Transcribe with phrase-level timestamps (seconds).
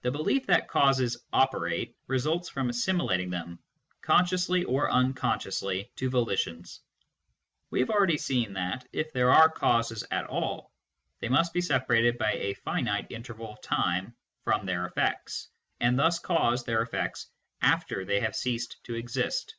[0.00, 3.58] The belief that causes" operate" results from assimilating them,
[4.00, 6.80] consciously or uncon sciously, to volitions.
[7.68, 10.72] We have already seen that, if there are causes at all,
[11.20, 16.18] they must be separated by a finite interval of time from their effects, and thus
[16.20, 17.26] cause their effects
[17.60, 19.56] after they have ceased to exist.